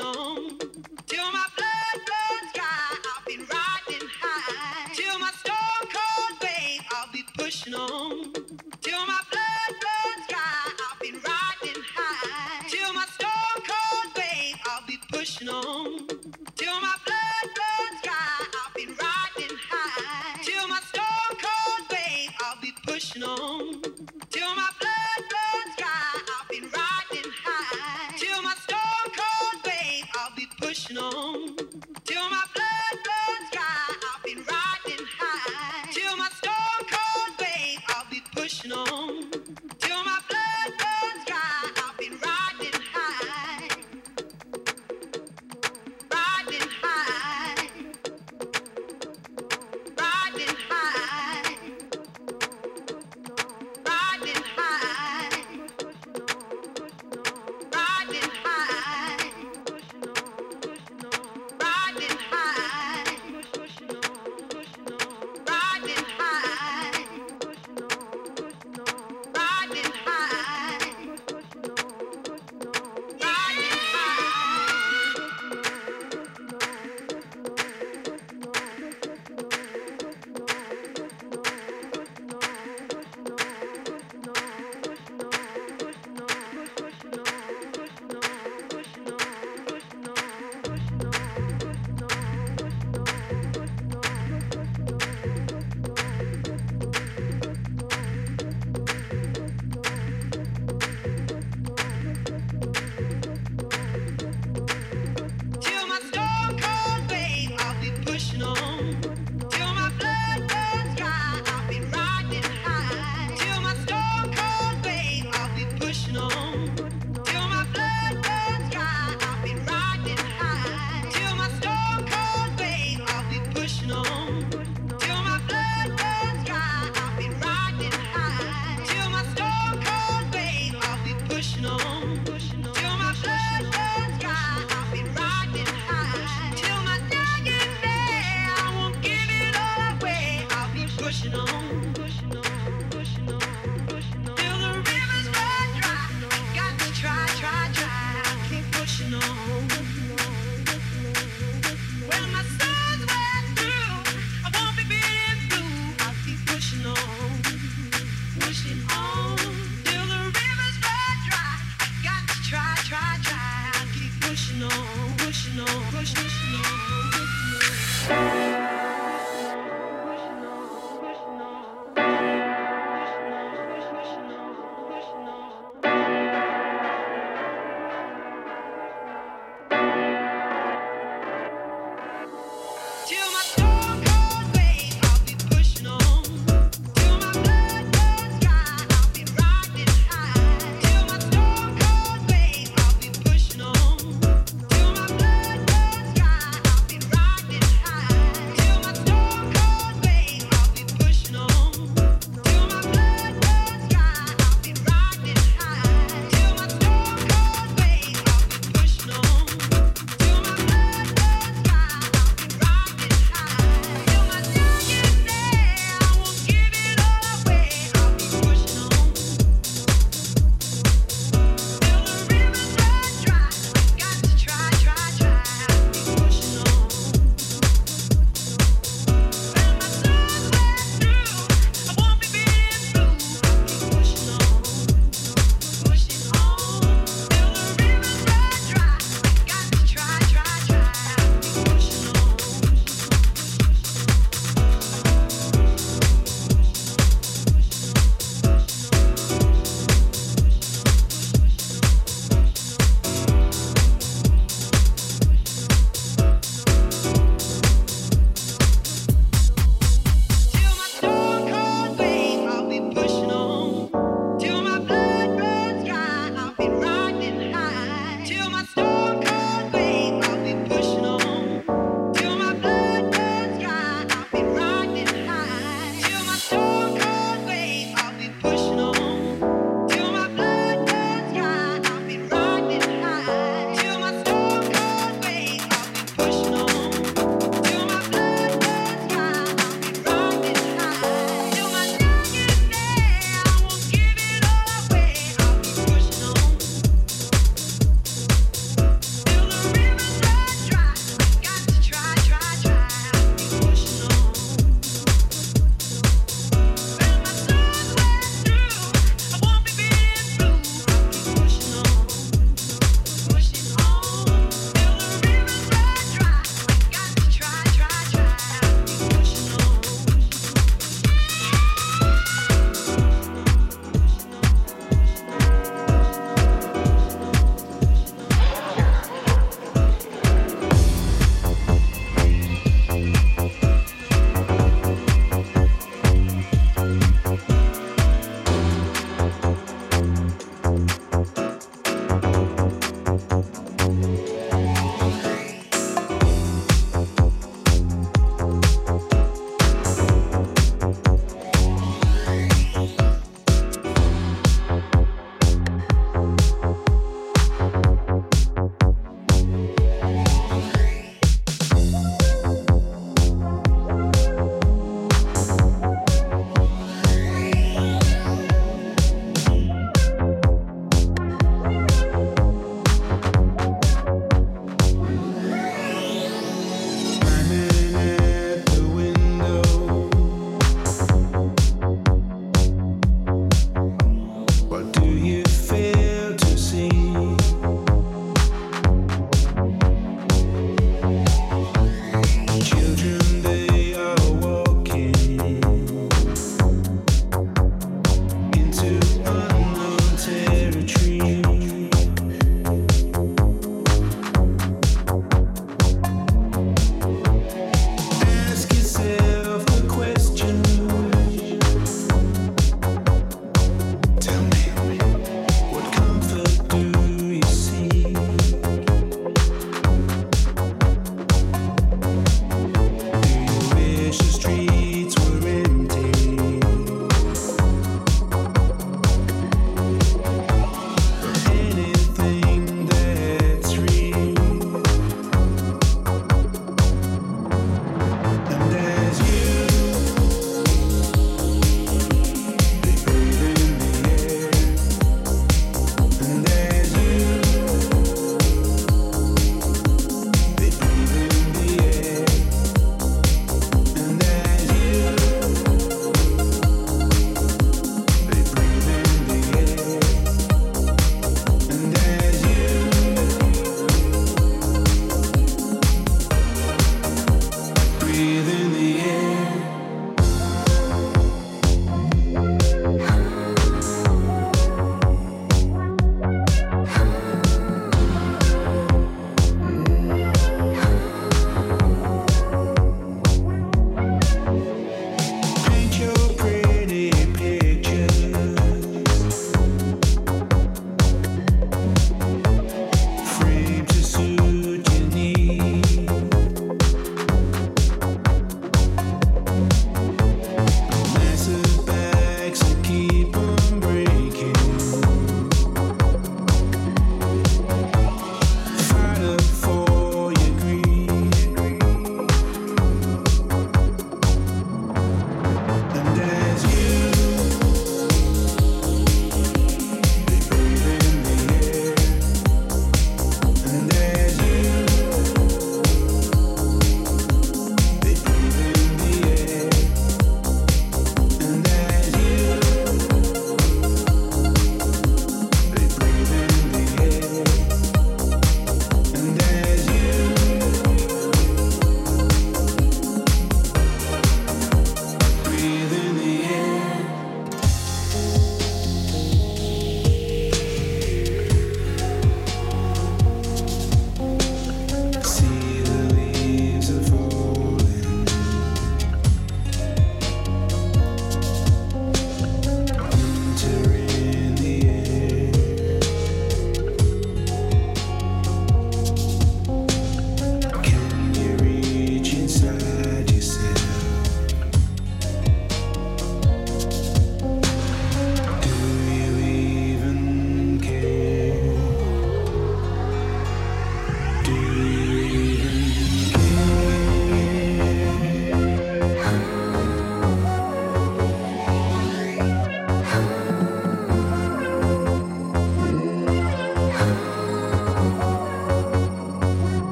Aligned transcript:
on. 0.00 0.51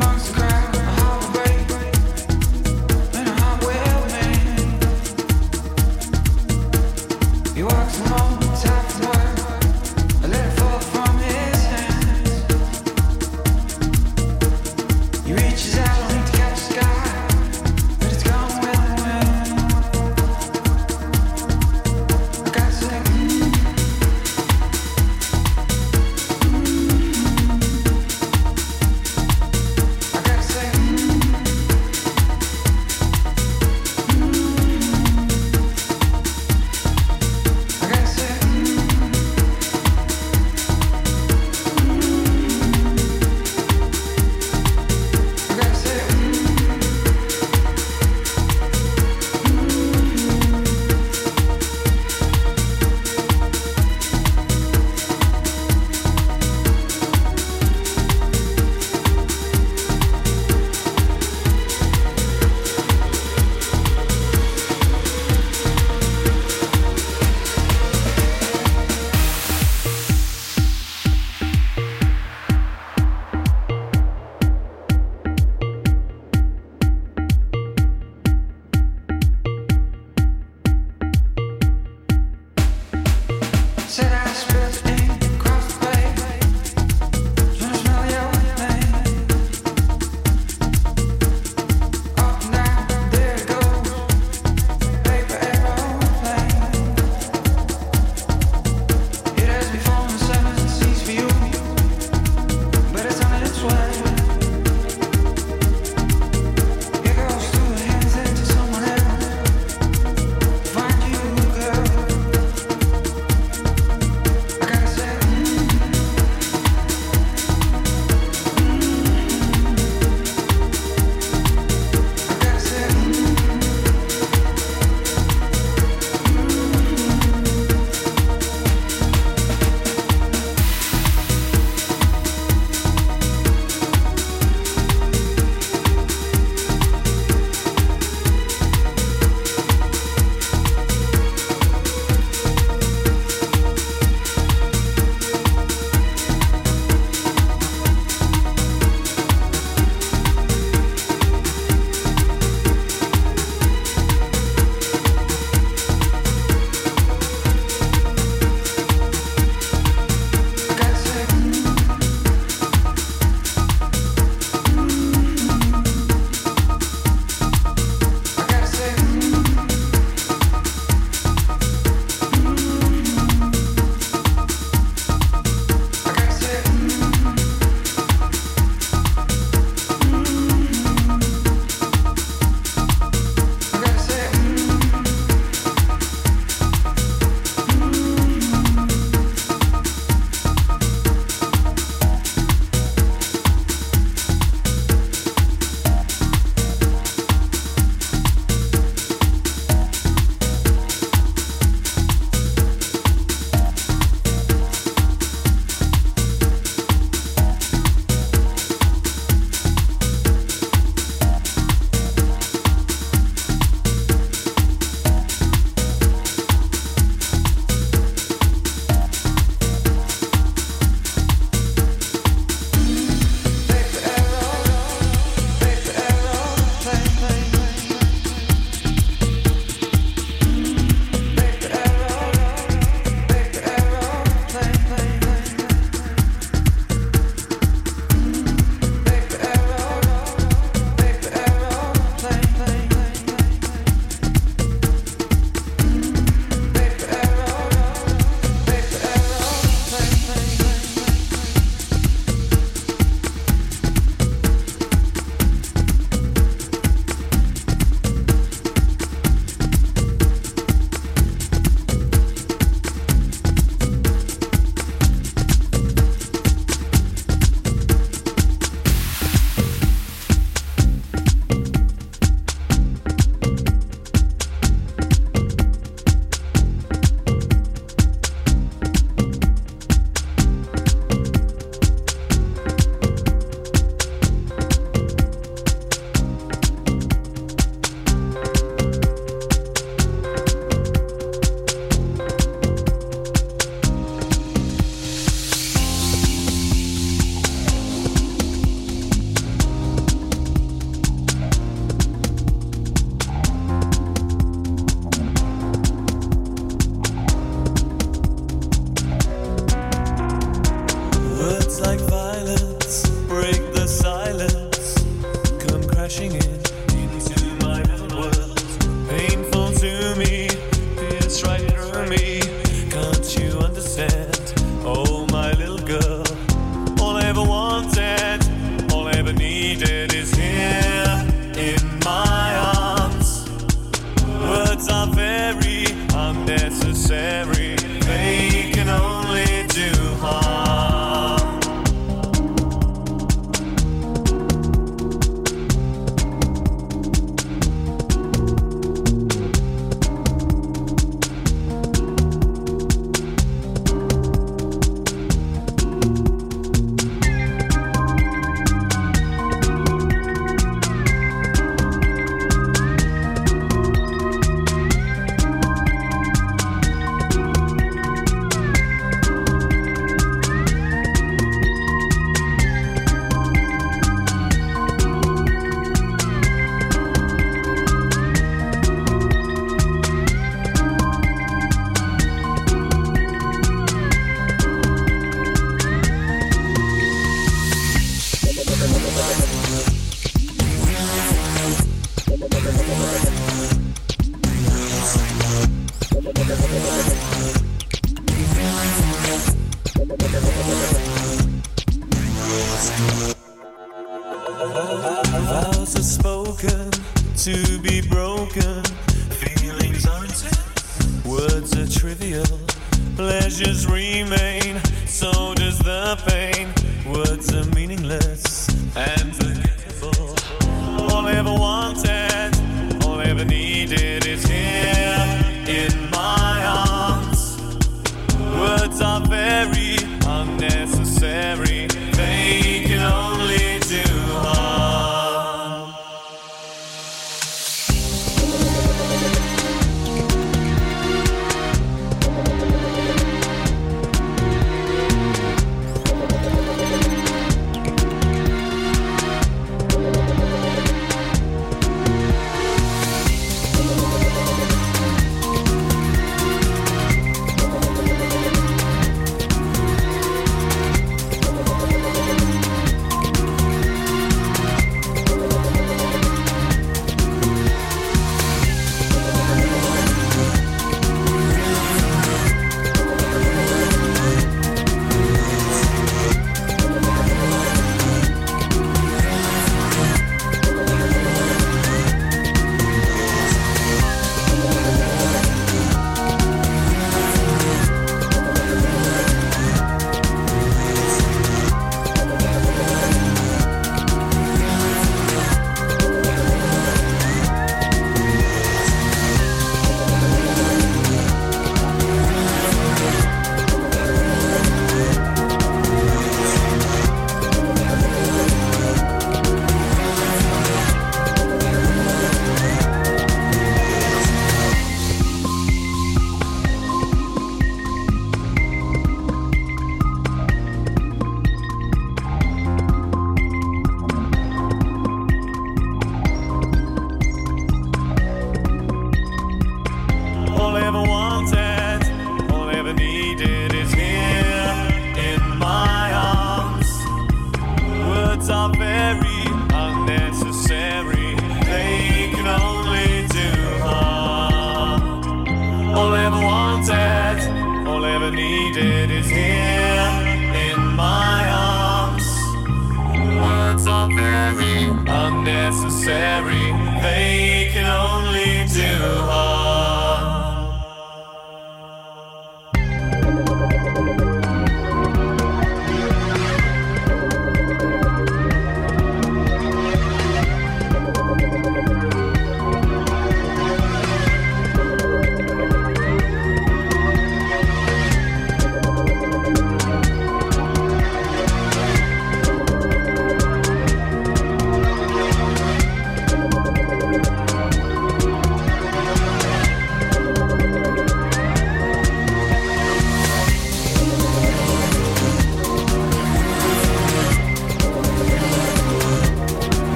amongst 0.00 0.32
crowds. 0.34 0.49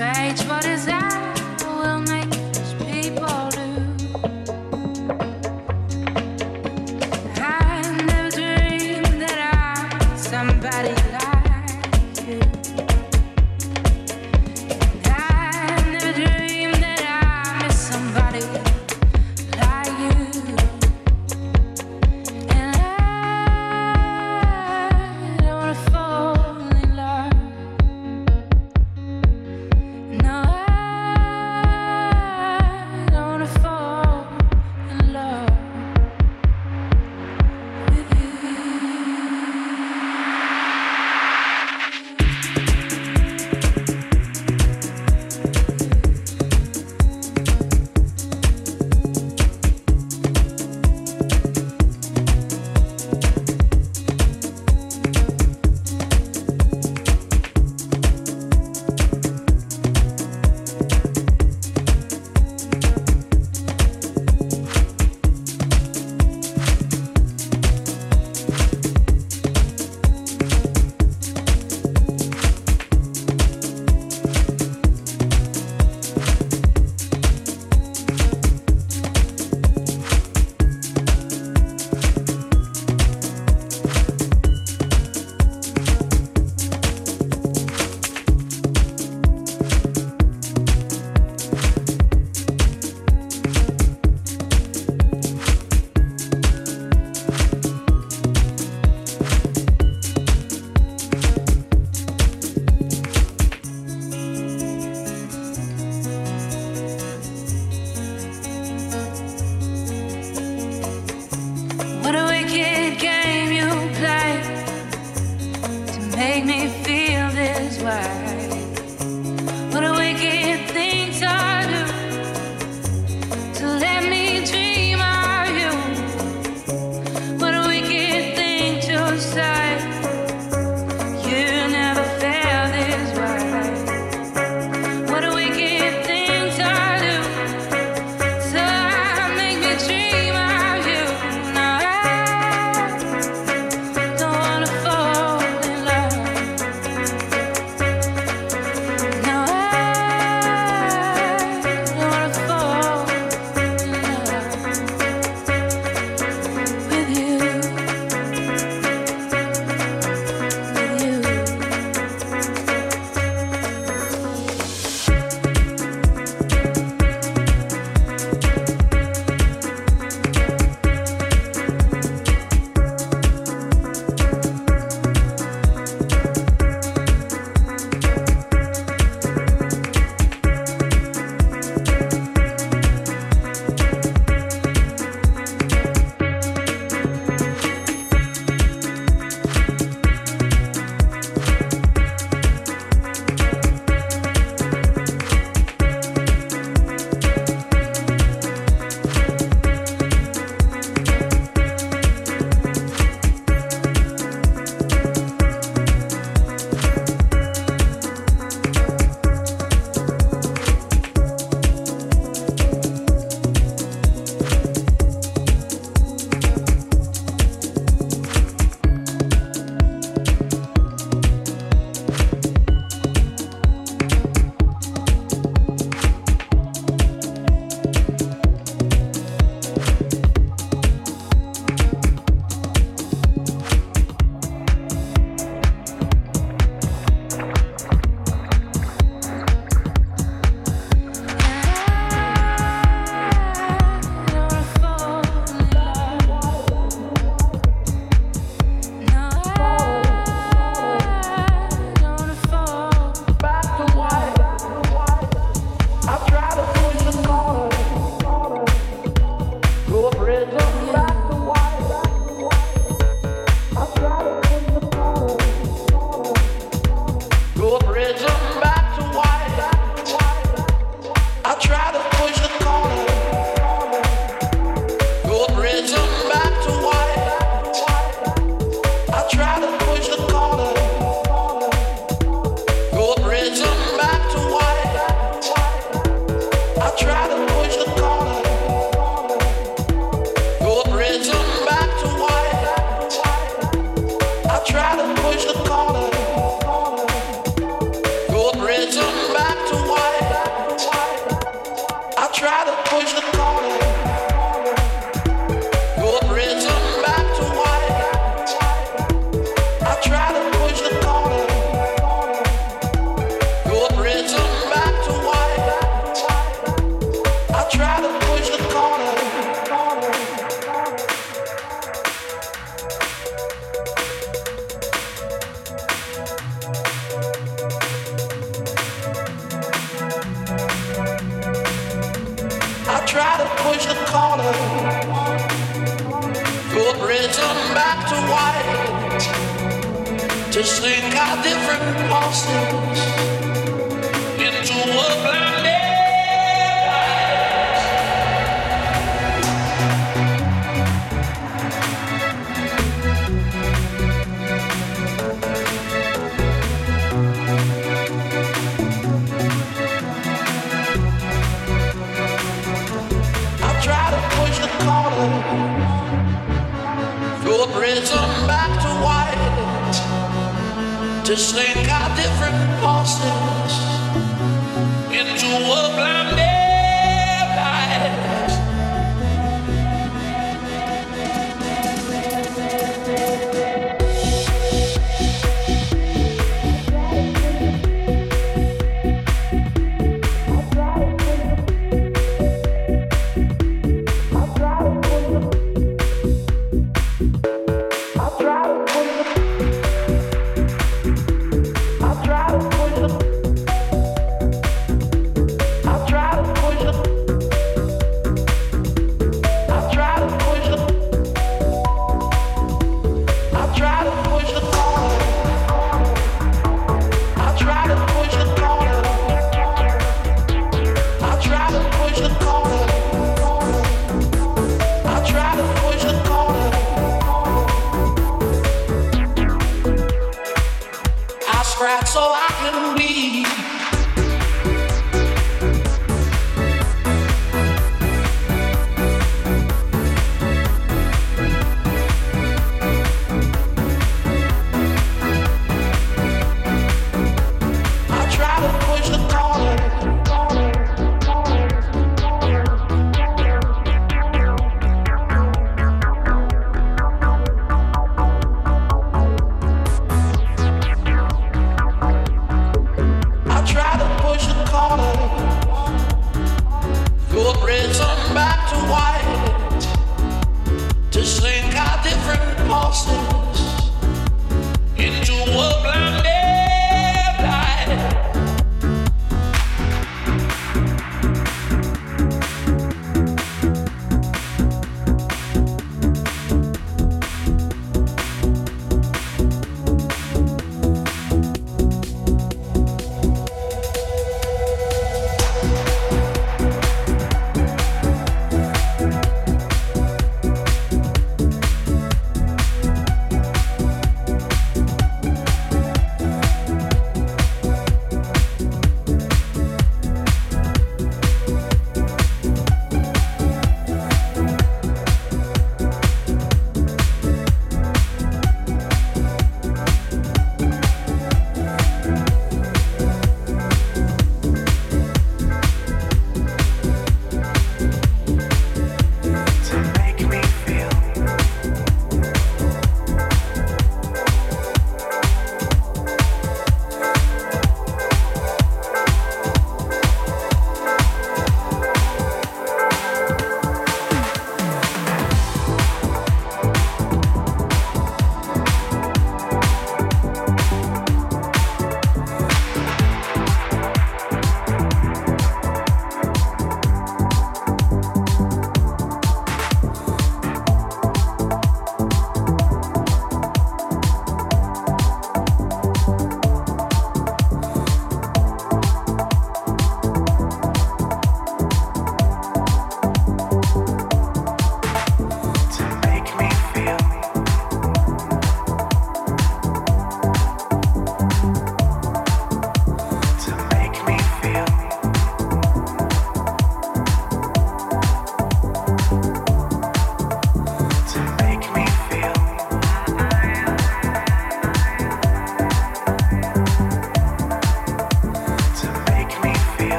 strange, 0.00 0.40
what 0.48 0.64
is 0.64 0.86
that? 0.86 1.09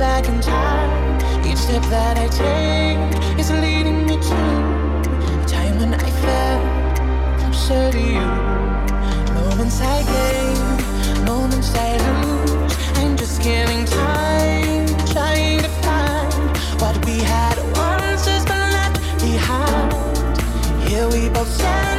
back 0.00 0.26
in 0.30 0.40
time. 0.40 1.18
Each 1.46 1.58
step 1.58 1.82
that 1.90 2.16
I 2.16 2.26
take 2.28 3.38
is 3.38 3.50
leading 3.50 4.06
me 4.06 4.16
to 4.16 4.40
a 5.42 5.46
time 5.46 5.78
when 5.78 5.92
I 5.92 6.10
felt 6.24 6.96
closer 7.38 7.92
to 7.92 8.00
you. 8.00 8.28
Moments 9.34 9.78
I 9.82 9.98
gain, 10.14 11.24
moments 11.26 11.74
I 11.74 11.90
lose. 12.06 12.74
I'm 12.96 13.14
just 13.14 13.42
killing 13.42 13.84
time, 13.84 14.86
trying 15.12 15.60
to 15.66 15.70
find 15.84 16.56
what 16.80 16.96
we 17.04 17.18
had 17.18 17.56
once 17.76 18.26
is 18.26 18.44
left 18.48 18.96
behind. 19.20 19.92
Here 20.88 21.06
we 21.08 21.28
both 21.28 21.52
stand. 21.52 21.89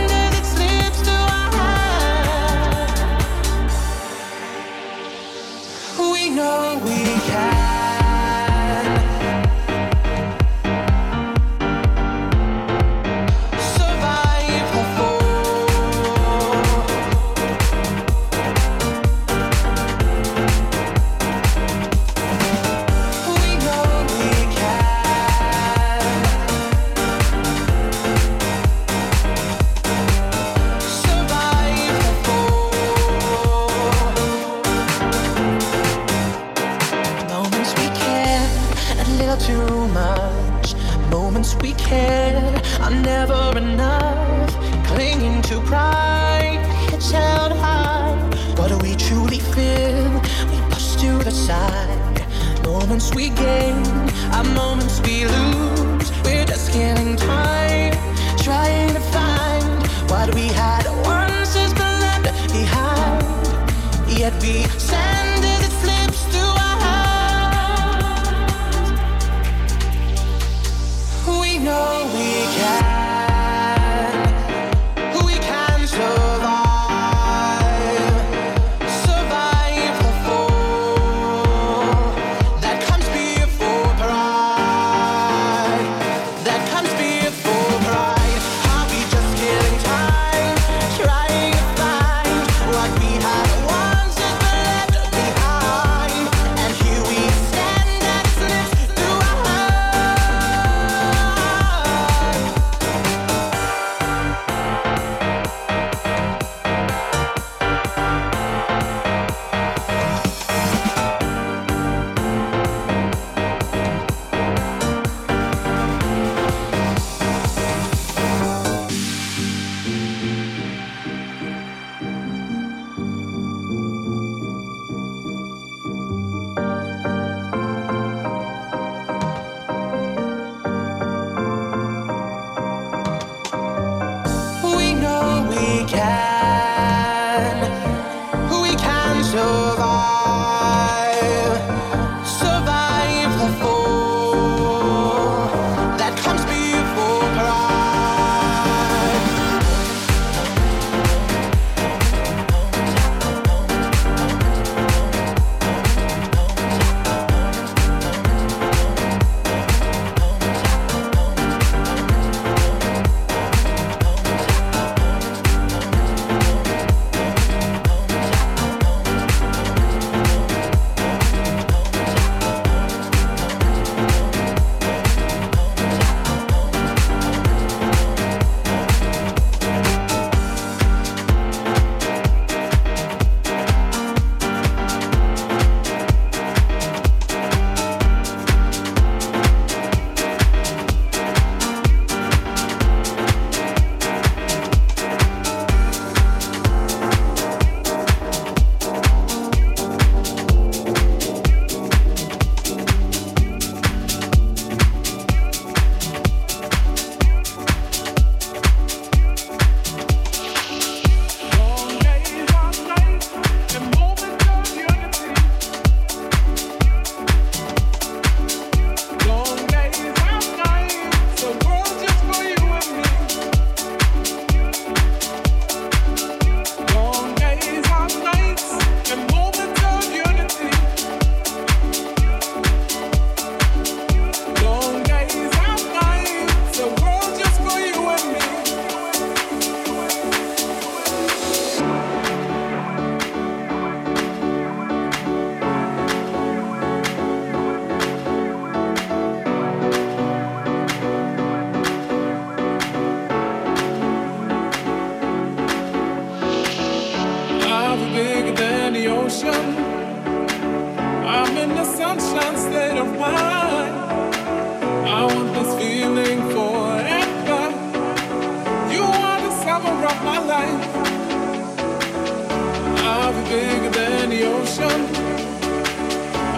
the 274.32 274.46
ocean. 274.48 275.02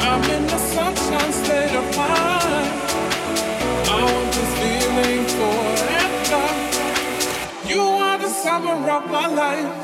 I'm 0.08 0.24
in 0.36 0.44
the 0.46 0.60
sunshine 0.60 1.34
state 1.34 1.76
of 1.82 1.86
mind. 1.98 2.74
I 3.96 4.00
want 4.10 4.30
this 4.38 4.54
feeling 4.62 5.24
forever. 5.38 6.46
You 7.72 7.82
are 7.82 8.18
the 8.20 8.30
summer 8.30 8.78
of 8.92 9.10
my 9.10 9.26
life. 9.26 9.83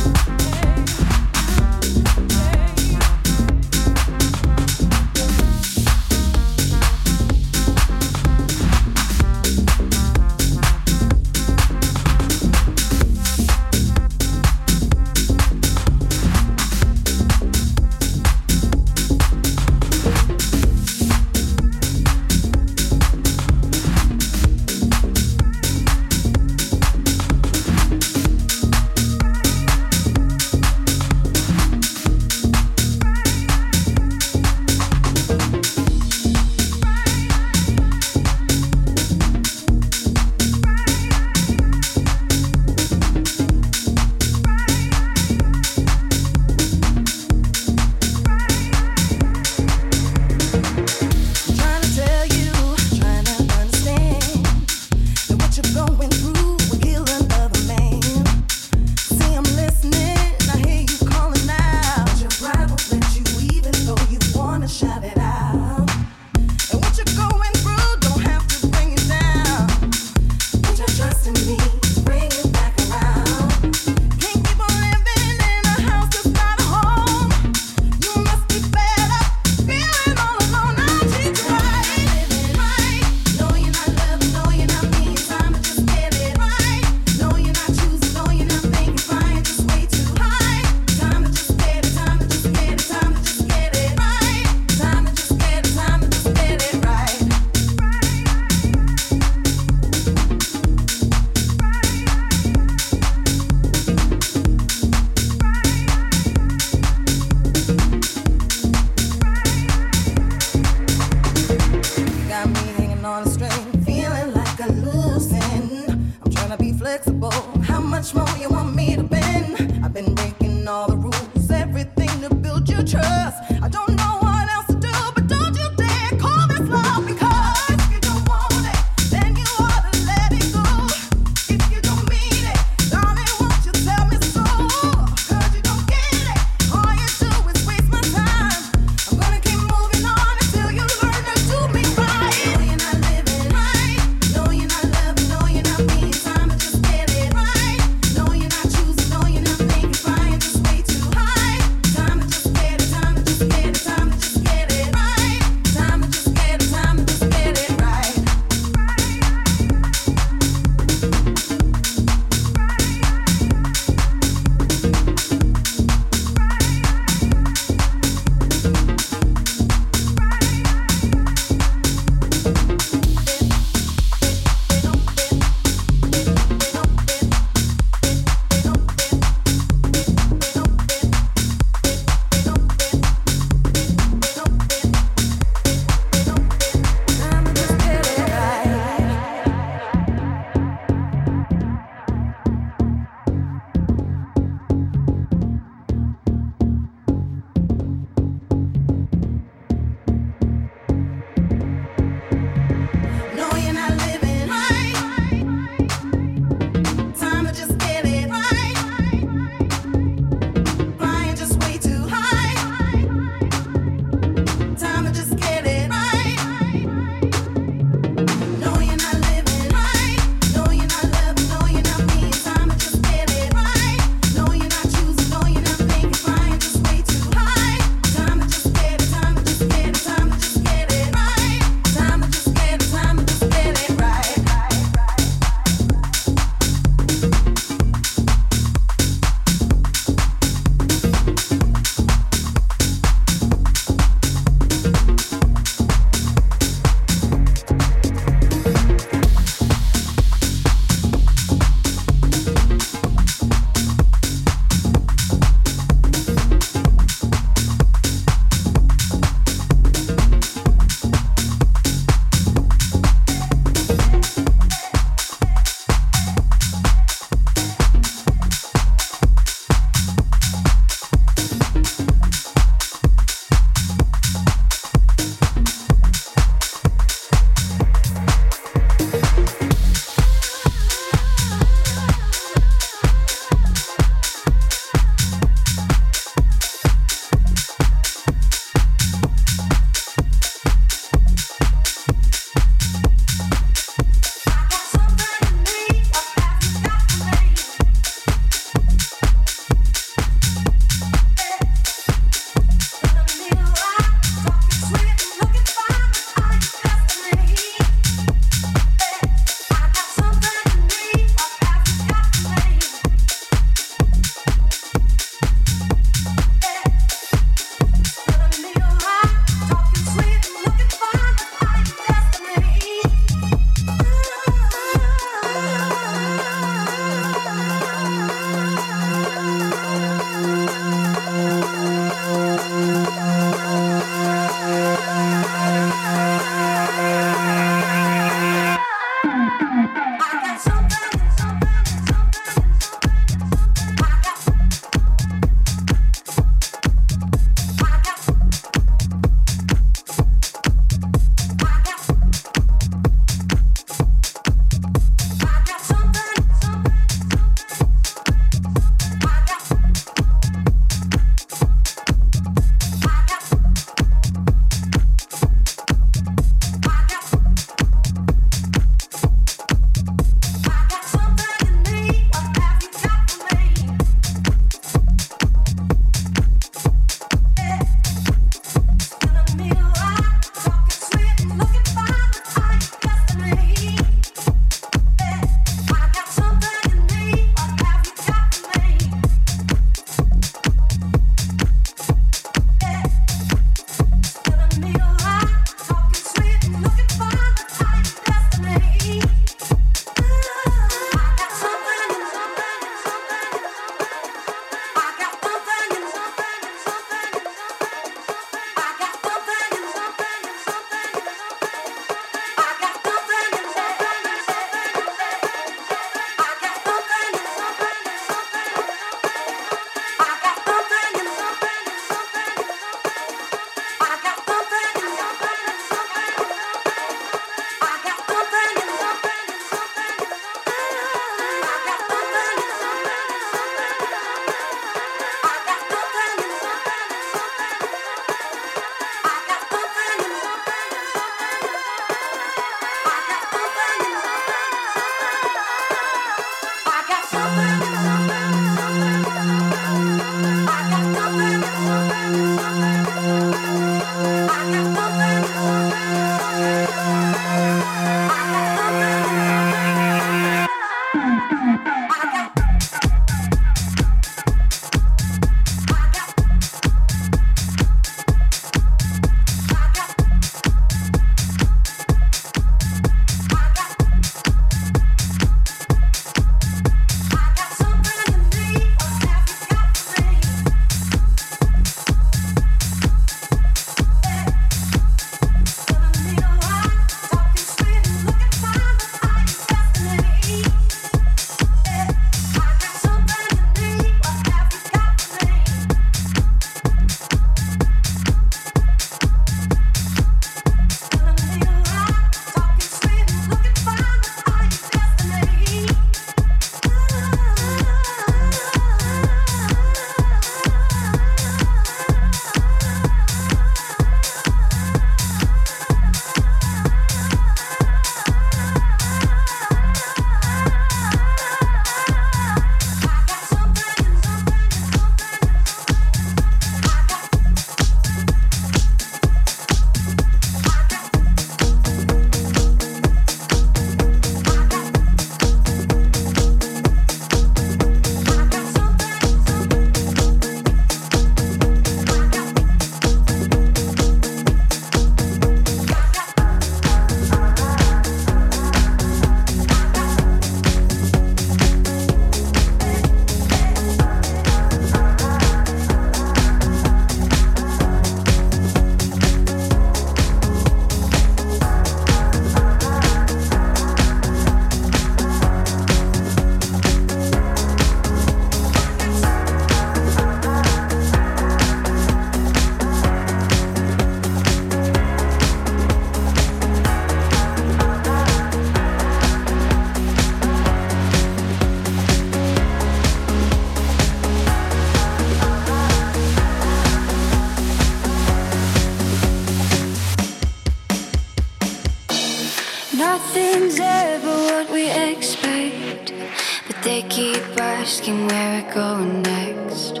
asking 597.86 598.26
where 598.26 598.62
we're 598.64 598.74
going 598.74 599.22
next. 599.22 600.00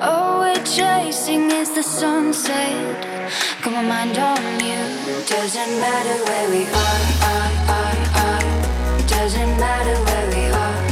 All 0.00 0.38
we're 0.38 0.64
chasing 0.64 1.50
is 1.50 1.74
the 1.74 1.82
sunset. 1.82 3.02
Got 3.62 3.72
my 3.72 3.82
mind 3.82 4.16
on 4.16 4.44
you. 4.68 4.82
Doesn't 5.26 5.72
matter 5.84 6.16
where 6.26 6.48
we 6.54 6.62
are, 6.84 7.02
are, 7.32 7.52
are, 7.78 7.98
are. 8.26 9.08
Doesn't 9.08 9.58
matter 9.58 9.96
where 10.06 10.26
we 10.34 10.44
are. 10.54 10.85